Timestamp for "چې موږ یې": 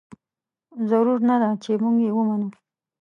1.63-2.11